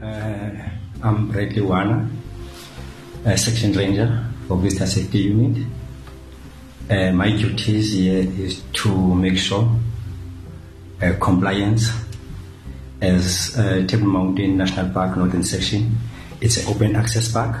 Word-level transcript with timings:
Uh, 0.00 0.50
I'm 1.02 1.28
Bradley 1.28 1.60
Wana, 1.60 2.08
a 3.24 3.36
section 3.36 3.72
ranger 3.72 4.24
for 4.46 4.56
Visitor 4.58 4.86
Safety 4.86 5.18
Unit. 5.18 5.66
Uh, 6.88 7.10
my 7.10 7.30
duties 7.30 7.94
here 7.94 8.20
is 8.20 8.62
to 8.74 9.14
make 9.16 9.36
sure 9.36 9.68
uh, 11.02 11.14
compliance 11.20 11.90
as 13.00 13.58
uh, 13.58 13.84
Table 13.88 14.06
Mountain 14.06 14.56
National 14.56 14.88
Park 14.90 15.16
Northern 15.16 15.42
Section. 15.42 15.96
It's 16.40 16.58
an 16.58 16.72
open 16.72 16.94
access 16.94 17.32
park. 17.32 17.56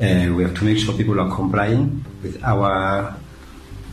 Uh, 0.00 0.32
we 0.34 0.44
have 0.44 0.54
to 0.54 0.64
make 0.64 0.78
sure 0.78 0.94
people 0.94 1.20
are 1.20 1.34
complying 1.34 2.02
with 2.22 2.42
our 2.42 3.14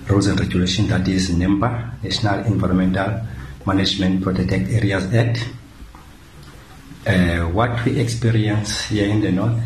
rules 0.07 0.27
and 0.27 0.39
regulations, 0.39 0.87
that 0.87 1.05
is 1.09 1.31
NEMPA, 1.31 2.01
National 2.01 2.45
Environmental 2.45 3.21
Management 3.65 4.23
Protected 4.23 4.69
Areas 4.69 5.13
Act. 5.13 5.45
Uh, 7.05 7.41
what 7.49 7.83
we 7.83 7.99
experience 7.99 8.85
here 8.85 9.09
in 9.09 9.19
the 9.19 9.29
north 9.29 9.61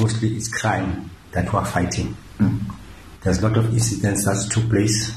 mostly 0.00 0.36
is 0.36 0.48
crime 0.48 1.08
that 1.30 1.52
we're 1.52 1.64
fighting. 1.64 2.16
Mm. 2.38 2.60
There's 3.22 3.38
a 3.38 3.48
lot 3.48 3.56
of 3.56 3.72
incidents 3.72 4.24
that 4.24 4.50
took 4.50 4.68
place 4.68 5.16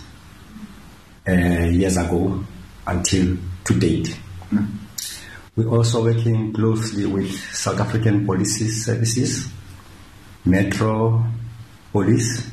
uh, 1.27 1.31
years 1.31 1.97
ago 1.97 2.45
until 2.85 3.37
to 3.65 3.79
date. 3.79 4.15
Mm. 4.51 4.67
We're 5.55 5.69
also 5.69 6.03
working 6.03 6.53
closely 6.53 7.07
with 7.07 7.31
South 7.51 7.79
African 7.79 8.27
police 8.27 8.85
services, 8.85 9.49
Metro 10.45 11.25
Police, 11.91 12.47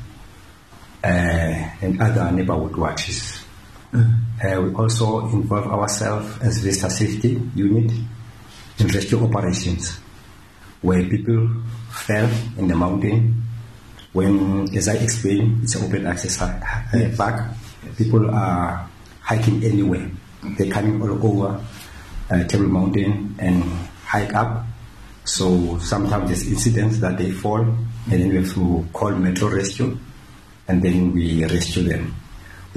uh, 1.03 1.07
and 1.07 2.01
other 2.01 2.31
neighborhood 2.31 2.75
watches. 2.75 3.46
Uh, 3.93 4.61
we 4.61 4.73
also 4.75 5.27
involve 5.29 5.67
ourselves 5.67 6.37
as 6.41 6.59
visitor 6.59 6.89
safety 6.89 7.41
unit 7.55 7.91
in 8.79 8.87
rescue 8.87 9.23
operations, 9.23 9.97
where 10.81 11.03
people 11.03 11.49
fell 11.89 12.29
in 12.57 12.67
the 12.67 12.75
mountain. 12.75 13.41
When, 14.13 14.75
as 14.75 14.87
I 14.87 14.95
explained, 14.95 15.63
it's 15.63 15.75
an 15.75 15.85
open 15.85 16.07
access 16.07 16.37
yes. 16.39 17.17
park. 17.17 17.51
People 17.97 18.29
are 18.31 18.89
hiking 19.21 19.63
anywhere. 19.63 20.09
They're 20.57 20.71
coming 20.71 21.01
all 21.01 21.25
over 21.25 21.63
uh, 22.29 22.43
Table 22.45 22.67
Mountain 22.67 23.35
and 23.39 23.63
hike 24.05 24.33
up. 24.33 24.65
So 25.23 25.77
sometimes 25.79 26.27
there's 26.27 26.47
incidents 26.47 26.99
that 26.99 27.17
they 27.17 27.31
fall, 27.31 27.61
and 27.61 27.77
then 28.11 28.29
we 28.29 28.35
have 28.37 28.53
to 28.53 28.85
call 28.93 29.11
Metro 29.11 29.49
Rescue, 29.49 29.97
and 30.67 30.81
then 30.81 31.13
we 31.13 31.43
rescue 31.45 31.83
them. 31.83 32.15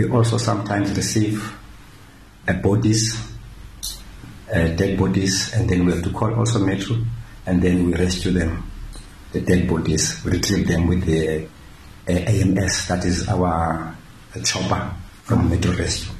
We 0.00 0.08
also 0.08 0.38
sometimes 0.38 0.96
receive 0.96 1.54
uh, 2.48 2.54
bodies, 2.54 3.20
uh, 4.48 4.68
dead 4.68 4.98
bodies, 4.98 5.52
and 5.52 5.68
then 5.68 5.84
we 5.84 5.92
have 5.92 6.02
to 6.04 6.10
call 6.10 6.32
also 6.36 6.58
Metro, 6.60 6.96
and 7.44 7.60
then 7.60 7.84
we 7.84 7.92
rescue 7.92 8.32
them, 8.32 8.64
the 9.32 9.42
dead 9.42 9.68
bodies, 9.68 10.24
we 10.24 10.30
retrieve 10.32 10.66
them 10.66 10.86
with 10.86 11.04
the 11.04 11.44
uh, 11.44 12.12
AMS, 12.12 12.88
that 12.88 13.04
is 13.04 13.28
our 13.28 13.94
chopper 14.42 14.90
from 15.24 15.50
Metro 15.50 15.72
Rescue. 15.72 16.14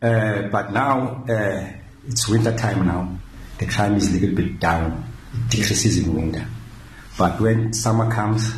But 0.00 0.72
now 0.72 1.24
it's 2.04 2.28
winter 2.28 2.56
time 2.56 2.84
now. 2.84 3.16
The 3.58 3.66
crime 3.66 3.94
is 3.94 4.10
a 4.10 4.18
little 4.18 4.34
bit 4.34 4.58
down. 4.58 5.04
It 5.34 5.50
decreases 5.50 5.98
in 5.98 6.12
winter. 6.16 6.48
But 7.16 7.40
when 7.40 7.72
summer 7.72 8.10
comes, 8.10 8.52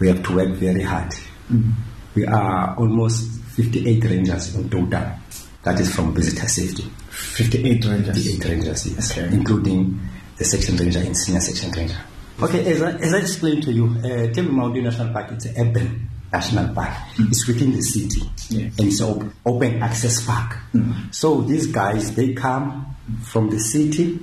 we 0.00 0.08
have 0.08 0.24
to 0.24 0.34
work 0.34 0.48
very 0.48 0.82
hard. 0.82 1.12
Mm-hmm. 1.52 1.70
We 2.14 2.26
are 2.26 2.74
almost 2.76 3.40
58 3.56 4.04
rangers 4.04 4.54
in 4.54 4.68
total. 4.68 5.12
That 5.62 5.78
is 5.78 5.94
from 5.94 6.14
visitor 6.14 6.48
safety. 6.48 6.84
58 7.10 7.84
rangers? 7.84 8.16
58 8.16 8.44
rangers, 8.50 8.86
yes. 8.92 9.12
Okay. 9.12 9.34
Including 9.34 10.00
the 10.36 10.44
section 10.44 10.76
ranger 10.76 11.00
and 11.00 11.16
senior 11.16 11.40
section 11.40 11.70
ranger. 11.72 11.98
Okay, 12.42 12.72
as 12.72 12.80
I, 12.80 12.92
as 12.92 13.12
I 13.12 13.18
explained 13.18 13.62
to 13.64 13.72
you, 13.72 13.94
uh, 13.98 14.32
Table 14.32 14.52
Mountain 14.52 14.84
National 14.84 15.12
Park 15.12 15.32
is 15.32 15.44
an 15.46 15.68
urban 15.68 16.08
national 16.32 16.74
park. 16.74 16.88
Mm-hmm. 16.90 17.28
It's 17.28 17.46
within 17.46 17.72
the 17.72 17.82
city, 17.82 18.22
yes. 18.48 18.78
and 18.78 18.88
it's 18.88 19.00
an 19.00 19.32
open 19.44 19.82
access 19.82 20.24
park. 20.24 20.56
Mm-hmm. 20.72 21.10
So 21.10 21.40
these 21.42 21.66
guys, 21.66 22.14
they 22.14 22.34
come 22.34 22.94
from 23.24 23.50
the 23.50 23.58
city 23.58 24.18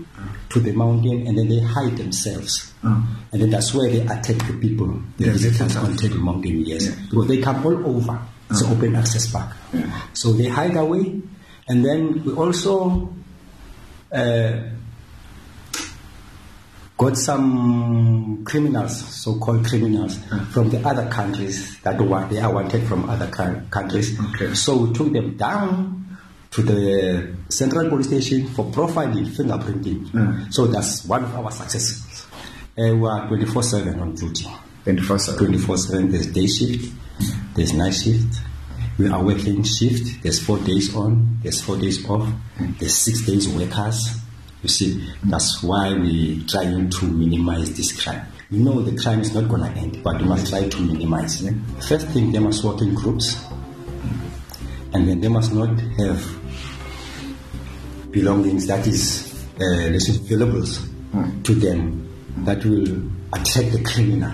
to 0.49 0.59
the 0.59 0.71
mountain, 0.71 1.27
and 1.27 1.37
then 1.37 1.49
they 1.49 1.59
hide 1.59 1.97
themselves, 1.97 2.73
mm-hmm. 2.83 3.13
and 3.31 3.41
then 3.41 3.49
that's 3.49 3.73
where 3.73 3.89
they 3.89 4.01
attack 4.01 4.45
the 4.47 4.57
people, 4.59 5.01
the 5.17 5.25
yes, 5.25 5.41
visitors 5.41 5.75
on 5.77 5.95
Table 5.97 6.19
Mountain. 6.19 6.65
Yes, 6.65 6.89
because 6.89 7.27
they 7.27 7.41
come 7.41 7.65
all 7.65 7.97
over. 7.97 8.19
It's 8.49 8.61
an 8.61 8.71
open 8.71 8.95
access 8.95 9.29
park. 9.29 9.53
So 10.13 10.31
they 10.31 10.47
hide 10.47 10.77
away, 10.77 11.21
and 11.67 11.83
then 11.83 12.23
we 12.23 12.33
also. 12.33 13.13
Uh, 14.09 14.69
got 16.97 17.15
some 17.15 18.43
criminals, 18.43 19.23
so-called 19.23 19.65
criminals, 19.65 20.17
mm. 20.17 20.47
from 20.47 20.69
the 20.69 20.85
other 20.85 21.07
countries 21.09 21.79
that 21.81 22.01
were 22.01 22.27
they 22.27 22.39
are 22.39 22.51
wanted 22.51 22.85
from 22.87 23.07
other 23.07 23.27
countries. 23.69 24.19
Okay. 24.33 24.53
So 24.55 24.77
we 24.77 24.93
took 24.93 25.13
them 25.13 25.37
down 25.37 26.17
to 26.51 26.61
the 26.63 27.35
central 27.49 27.87
police 27.89 28.07
station 28.07 28.47
for 28.47 28.65
profiling, 28.65 29.27
fingerprinting. 29.27 30.07
Mm. 30.07 30.53
So 30.53 30.65
that's 30.65 31.05
one 31.05 31.23
of 31.23 31.35
our 31.35 31.51
successes. 31.51 32.25
Uh, 32.77 32.95
we 32.95 33.07
are 33.07 33.27
24/7 33.27 34.01
on 34.01 34.15
duty. 34.15 34.47
24/7. 34.85 35.37
24/7. 35.37 36.11
There's 36.11 36.27
day 36.27 36.47
shift. 36.47 36.93
There's 37.55 37.73
night 37.73 37.93
shift. 37.93 38.41
We 38.97 39.07
are 39.09 39.23
working 39.23 39.61
shift. 39.61 40.23
There's 40.23 40.39
four 40.39 40.57
days 40.59 40.95
on. 40.95 41.37
There's 41.43 41.61
four 41.61 41.77
days 41.77 42.03
off. 42.09 42.27
Mm. 42.57 42.79
There's 42.79 42.95
six 42.95 43.23
days 43.23 43.47
workers 43.47 44.17
you 44.63 44.69
see, 44.69 45.07
that's 45.25 45.61
why 45.61 45.93
we're 45.93 46.41
trying 46.47 46.89
to 46.89 47.05
minimize 47.05 47.75
this 47.77 48.01
crime. 48.01 48.25
We 48.49 48.57
know 48.59 48.81
the 48.81 48.97
crime 48.99 49.19
is 49.19 49.33
not 49.33 49.47
going 49.49 49.61
to 49.61 49.69
end, 49.79 50.01
but 50.03 50.19
we 50.21 50.27
must 50.27 50.49
try 50.49 50.67
to 50.67 50.81
minimize 50.81 51.41
it. 51.43 51.53
First 51.87 52.07
thing, 52.07 52.31
they 52.31 52.39
must 52.39 52.63
work 52.63 52.81
in 52.81 52.95
groups, 52.95 53.39
and 54.93 55.07
then 55.07 55.21
they 55.21 55.27
must 55.27 55.53
not 55.53 55.79
have 55.79 58.11
belongings 58.11 58.65
that 58.67 58.87
is, 58.87 59.45
uh, 59.59 59.89
let's 59.91 60.07
say, 60.07 60.13
valuables 60.13 60.79
mm. 61.13 61.43
to 61.43 61.53
them 61.53 62.09
that 62.45 62.63
will 62.65 63.03
attract 63.33 63.73
the 63.73 63.83
criminal. 63.83 64.33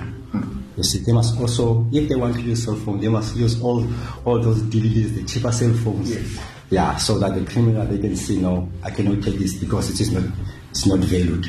You 0.78 0.84
see, 0.84 1.00
they 1.00 1.12
must 1.12 1.38
also, 1.40 1.86
if 1.92 2.08
they 2.08 2.16
want 2.16 2.36
to 2.36 2.42
use 2.42 2.64
cell 2.64 2.76
phone, 2.76 3.02
they 3.02 3.08
must 3.10 3.36
use 3.36 3.62
all 3.62 3.86
all 4.26 4.40
those 4.40 4.62
DVDs, 4.64 5.16
the 5.16 5.24
cheaper 5.24 5.52
cell 5.52 5.74
phones. 5.74 6.12
Yes 6.16 6.40
yeah, 6.74 6.96
so 6.98 7.20
that 7.20 7.36
the 7.36 7.46
criminal 7.46 7.86
they 7.86 8.00
can 8.00 8.16
say 8.16 8.38
no, 8.38 8.68
I 8.84 8.90
cannot 8.90 9.24
take 9.24 9.38
this 9.38 9.54
because 9.54 9.92
it 9.92 10.02
is 10.02 10.12
not 10.12 10.24
it's 10.72 10.88
not 10.88 11.00
valued. 11.00 11.46